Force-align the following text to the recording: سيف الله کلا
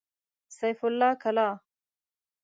سيف 0.57 0.79
الله 0.89 1.11
کلا 1.21 1.49